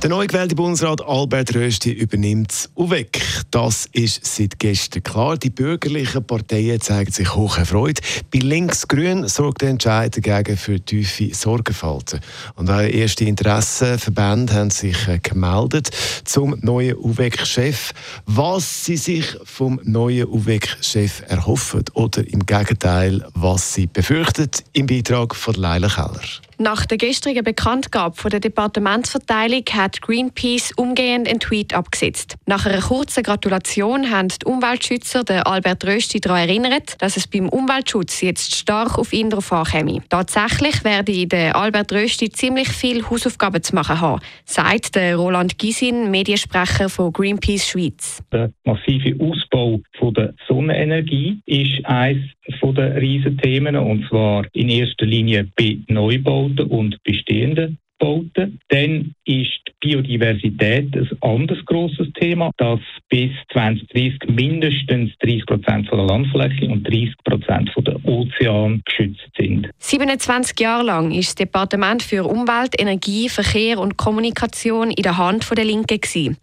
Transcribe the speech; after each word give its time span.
Der 0.00 0.10
neu 0.10 0.28
gewählte 0.28 0.54
Bundesrat 0.54 1.04
Albert 1.04 1.56
Rösti 1.56 1.90
übernimmt 1.90 2.52
das 2.52 2.70
UVEC. 2.76 3.20
Das 3.50 3.86
ist 3.90 4.24
seit 4.24 4.60
gestern 4.60 5.02
klar. 5.02 5.36
Die 5.36 5.50
bürgerlichen 5.50 6.24
Parteien 6.24 6.80
zeigen 6.80 7.10
sich 7.10 7.34
hoch 7.34 7.58
erfreut. 7.58 7.98
Bei 8.32 8.38
Links-Grün 8.38 9.26
sorgt 9.26 9.62
der 9.62 9.70
Entscheid 9.70 10.16
dagegen 10.16 10.56
für 10.56 10.78
tiefe 10.80 11.34
Sorgenfalten. 11.34 12.20
Und 12.54 12.70
auch 12.70 12.78
erste 12.78 13.24
Interessenverbände 13.24 14.54
haben 14.54 14.70
sich 14.70 15.08
äh, 15.08 15.18
gemeldet 15.18 15.90
zum 16.24 16.56
neuen 16.60 16.96
UVEC-Chef. 16.96 17.92
Was 18.24 18.84
sie 18.84 18.96
sich 18.96 19.26
vom 19.42 19.80
neuen 19.82 20.28
UVEC-Chef 20.28 21.24
erhoffen 21.26 21.82
oder 21.94 22.24
im 22.24 22.46
Gegenteil, 22.46 23.26
was 23.34 23.74
sie 23.74 23.88
befürchten, 23.88 24.48
im 24.74 24.86
Beitrag 24.86 25.34
von 25.34 25.54
Leila 25.54 25.88
Keller. 25.88 26.47
Nach 26.60 26.84
der 26.86 26.98
gestrigen 26.98 27.44
Bekanntgabe 27.44 28.16
von 28.16 28.32
der 28.32 28.40
Departementsverteilung 28.40 29.62
hat 29.74 30.02
Greenpeace 30.02 30.72
umgehend 30.76 31.28
einen 31.28 31.38
Tweet 31.38 31.72
abgesetzt. 31.72 32.34
Nach 32.46 32.66
einer 32.66 32.80
kurzen 32.80 33.22
Gratulation 33.22 34.10
haben 34.10 34.26
die 34.26 34.44
Umweltschützer 34.44 35.22
den 35.22 35.44
Albert 35.44 35.86
Rösti 35.86 36.20
daran 36.20 36.48
erinnert, 36.48 37.00
dass 37.00 37.16
es 37.16 37.28
beim 37.28 37.48
Umweltschutz 37.48 38.22
jetzt 38.22 38.56
stark 38.56 38.98
auf 38.98 39.12
ihn 39.12 39.30
drauf 39.30 39.52
ankäme. 39.52 40.02
Tatsächlich 40.08 40.82
werde 40.82 41.28
der 41.28 41.54
Albert 41.54 41.92
Rösti 41.92 42.28
ziemlich 42.30 42.68
viel 42.68 43.08
Hausaufgaben 43.08 43.62
zu 43.62 43.76
machen 43.76 44.00
haben, 44.00 44.20
sagt 44.44 44.96
der 44.96 45.14
Roland 45.14 45.58
Gisin, 45.58 46.10
Mediensprecher 46.10 46.88
von 46.88 47.12
Greenpeace 47.12 47.68
Schweiz. 47.68 48.20
Der 48.32 48.50
massive 48.64 49.14
Ausbau 49.24 49.57
von 49.98 50.14
der 50.14 50.34
Sonnenenergie 50.46 51.40
ist 51.46 51.84
eines 51.84 52.24
der 52.62 53.00
riesen 53.00 53.38
Themen, 53.38 53.76
und 53.76 54.06
zwar 54.08 54.46
in 54.52 54.68
erster 54.68 55.06
Linie 55.06 55.48
bei 55.56 55.78
Neubau 55.88 56.48
Bauten 56.48 56.70
und 56.70 57.02
bestehenden 57.02 57.78
Bauten. 57.98 58.60
Dann 58.68 59.14
ist 59.24 59.60
Biodiversität 59.80 60.94
ein 60.94 61.08
anderes 61.20 61.64
grosses 61.64 62.08
Thema, 62.18 62.50
dass 62.56 62.80
bis 63.08 63.30
2030 63.52 64.18
mindestens 64.28 65.12
30 65.20 65.46
Prozent 65.46 65.88
der 65.90 65.98
Landfläche 65.98 66.66
und 66.66 66.86
30 66.86 67.14
Prozent 67.24 67.70
der 67.76 68.04
Ozean 68.04 68.82
geschützt 68.84 69.28
sind. 69.36 69.68
27 69.78 70.58
Jahre 70.60 70.84
lang 70.84 71.10
ist 71.12 71.28
das 71.28 71.34
Departement 71.36 72.02
für 72.02 72.24
Umwelt, 72.24 72.78
Energie, 72.78 73.28
Verkehr 73.28 73.78
und 73.78 73.96
Kommunikation 73.96 74.90
in 74.90 75.02
der 75.02 75.16
Hand 75.16 75.48
der 75.56 75.64
Linken. 75.64 75.88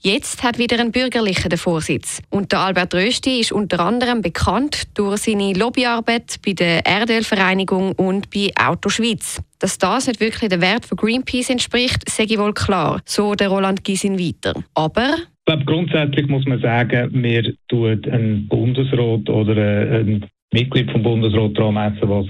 Jetzt 0.00 0.42
hat 0.42 0.58
wieder 0.58 0.80
ein 0.80 0.90
Bürgerlicher 0.90 1.48
den 1.48 1.58
Vorsitz. 1.58 2.22
Und 2.30 2.52
der 2.52 2.60
Albert 2.60 2.94
Rösti 2.94 3.40
ist 3.40 3.52
unter 3.52 3.80
anderem 3.80 4.22
bekannt 4.22 4.84
durch 4.94 5.22
seine 5.22 5.52
Lobbyarbeit 5.52 6.36
bei 6.44 6.52
der 6.52 6.86
Erdölvereinigung 6.86 7.92
und 7.92 8.30
bei 8.30 8.50
Auto 8.56 8.88
Schweiz. 8.88 9.40
Dass 9.60 9.78
das 9.78 10.08
nicht 10.08 10.20
wirklich 10.20 10.50
der 10.50 10.60
Wert 10.60 10.84
von 10.84 10.96
Greenpeace 10.96 11.48
entspricht, 11.48 12.08
sage 12.10 12.34
ich 12.34 12.38
wohl 12.38 12.52
klar. 12.52 13.00
So 13.06 13.23
der 13.34 13.48
Roland 13.48 13.84
Gysin 13.84 14.18
weiter. 14.18 14.54
Aber 14.74 15.14
ich 15.16 15.44
glaube, 15.46 15.64
grundsätzlich 15.64 16.26
muss 16.28 16.46
man 16.46 16.60
sagen, 16.60 17.10
wir 17.22 17.54
tun 17.68 18.02
ein 18.10 18.48
Bundesrat 18.48 19.28
oder 19.28 20.00
ein 20.00 20.26
Mitglied 20.52 20.90
vom 20.90 21.02
Bundesrat 21.02 21.56
daran 21.58 21.74
messen, 21.74 22.08
was 22.08 22.26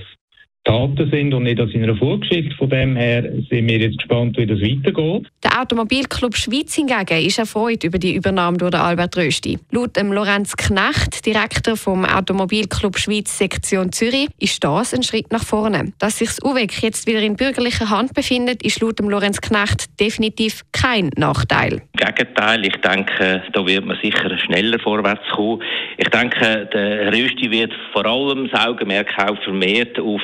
Daten 0.65 1.11
sind 1.11 1.35
und 1.35 1.43
nicht 1.43 1.61
aus 1.61 1.71
seiner 1.73 1.95
Vorgeschichte. 1.95 2.55
Von 2.57 2.71
dem 2.71 2.97
her 2.97 3.23
sind 3.23 3.69
wir 3.69 3.79
jetzt 3.79 3.99
gespannt, 3.99 4.37
wie 4.39 4.47
das 4.47 4.61
weitergeht. 4.61 5.29
Der 5.43 5.61
Automobilclub 5.61 6.35
Schweiz 6.37 6.75
hingegen 6.75 7.27
ist 7.27 7.39
erfreut 7.39 7.85
über 7.85 7.99
die 7.99 8.15
Übernahme 8.15 8.57
durch 8.57 8.75
Albert 8.75 9.17
Rösti. 9.19 9.59
Laut 9.71 9.95
dem 9.97 10.11
Lorenz 10.11 10.57
Knecht, 10.57 11.27
Direktor 11.27 11.77
vom 11.77 12.07
Automobilclub 12.07 12.99
Schweiz 12.99 13.37
Sektion 13.37 13.93
Zürich, 13.93 14.29
ist 14.39 14.65
das 14.65 14.95
ein 14.95 15.03
Schritt 15.03 15.31
nach 15.33 15.45
vorne. 15.45 15.93
Dass 15.99 16.19
sich 16.19 16.29
das 16.29 16.43
UWEC 16.43 16.83
jetzt 16.83 17.07
wieder 17.07 17.21
in 17.21 17.37
bürgerlicher 17.37 17.91
Hand 17.91 18.15
befindet, 18.15 18.63
ist 18.63 18.81
laut 18.81 18.99
dem 18.99 19.11
Lorenz 19.11 19.43
Knecht 19.43 20.01
definitiv 20.01 20.63
kein 20.73 21.11
Nachteil. 21.19 21.83
Im 21.93 22.07
Gegenteil, 22.07 22.65
ich 22.65 22.77
denke, 22.77 23.43
da 23.53 23.67
wird 23.67 23.85
man 23.85 23.99
sicher 24.03 24.37
schneller 24.39 24.79
vorwärts 24.79 25.29
kommen. 25.35 25.63
Ich 25.99 26.09
denke, 26.09 26.71
der 26.73 27.13
Rösti 27.13 27.51
wird 27.51 27.73
vor 27.93 28.07
allem 28.07 28.49
das 28.49 28.67
Augenmerk 28.67 29.13
auch 29.19 29.37
vermehrt 29.43 30.01
auf 30.01 30.23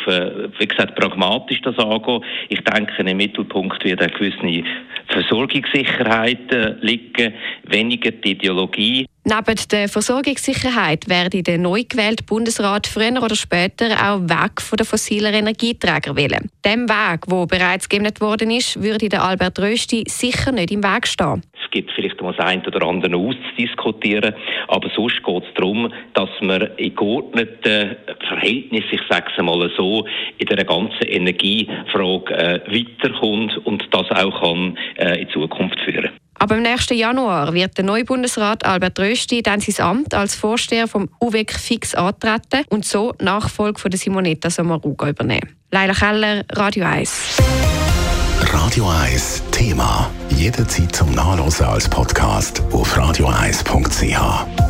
wie 0.59 0.67
gesagt, 0.67 0.97
pragmatisch 0.97 1.61
das 1.63 1.79
angehen. 1.79 2.25
Ich 2.49 2.61
denke, 2.65 3.03
im 3.03 3.17
Mittelpunkt 3.17 3.85
wird 3.85 4.01
eine 4.01 4.13
gewisse 4.13 4.65
Versorgungssicherheit 5.09 6.53
äh, 6.53 6.75
liegen, 6.81 7.35
weniger 7.65 8.11
die 8.11 8.33
Ideologie. 8.33 9.07
Neben 9.23 9.61
der 9.71 9.89
Versorgungssicherheit 9.89 11.07
werde 11.11 11.43
der 11.43 11.59
neu 11.59 11.85
gewählte 11.87 12.25
Bundesrat 12.25 12.87
früher 12.87 13.23
oder 13.23 13.37
später 13.37 13.89
auch 13.91 14.23
weg 14.23 14.63
von 14.63 14.79
den 14.79 14.87
fossilen 14.87 15.35
Energieträgern 15.35 16.17
wählen. 16.17 16.51
Dem 16.65 16.89
Weg, 16.89 17.25
wo 17.27 17.45
bereits 17.45 17.87
geebnet 17.89 18.23
worden 18.23 18.51
ist, 18.51 18.83
würde 18.83 19.11
der 19.11 19.23
Albert 19.23 19.59
Rösti 19.59 20.05
sicher 20.09 20.53
nicht 20.53 20.71
im 20.71 20.83
Weg 20.83 21.07
stehen. 21.07 21.43
Es 21.63 21.71
gibt 21.71 21.93
vielleicht 21.93 22.21
mal 22.23 22.33
das 22.33 22.47
eine 22.47 22.67
oder 22.67 22.87
andere 22.87 23.15
auszudiskutieren, 23.15 24.35
aber 24.69 24.89
sonst 24.97 25.23
geht 25.23 25.45
es 25.45 25.55
darum, 25.55 25.93
dass 26.15 26.31
man 26.41 26.71
in 26.79 26.95
geordneten 26.95 27.97
Verhältnissen, 28.27 28.89
ich 28.91 29.03
sage 29.11 29.27
es 29.37 29.45
mal 29.45 29.71
so, 29.77 30.07
in 30.39 30.47
der 30.47 30.65
ganzen 30.65 31.03
Energiefrage 31.03 32.35
äh, 32.35 32.61
weiterkommt 32.67 33.59
und 33.67 33.87
das 33.91 34.11
auch 34.13 34.41
kann 34.41 34.79
äh, 34.97 35.21
in 35.21 35.29
Zukunft 35.29 35.79
führen. 35.81 36.11
Aber 36.41 36.57
im 36.57 36.63
nächsten 36.63 36.95
Januar 36.95 37.53
wird 37.53 37.77
der 37.77 37.85
neue 37.85 38.05
Bundesrat 38.05 38.65
Albert 38.65 38.99
Rösti 38.99 39.43
dann 39.43 39.61
sein 39.61 39.85
Amt 39.85 40.15
als 40.15 40.35
Vorsteher 40.35 40.89
vom 40.89 41.11
UWEC 41.21 41.53
fix 41.53 41.95
antreten 41.95 42.65
und 42.71 42.87
so 42.87 43.13
Nachfolge 43.21 43.79
von 43.79 43.93
Simonetta 43.93 44.49
Sommaruga 44.49 45.11
übernehmen. 45.11 45.55
Leila 45.71 45.93
Keller, 45.93 46.45
Radio 46.53 46.87
1. 46.87 47.37
Radio 48.41 48.89
1 48.89 49.43
Thema. 49.51 50.11
Jederzeit 50.31 50.97
zum 50.97 51.13
Nachlesen 51.15 51.67
als 51.67 51.87
Podcast 51.87 52.63
auf 52.73 52.97
radio1.ch. 52.97 54.70